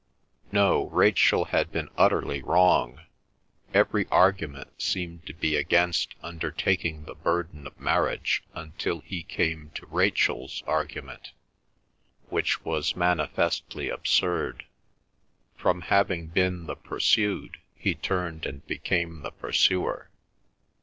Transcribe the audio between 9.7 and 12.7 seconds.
to Rachel's argument, which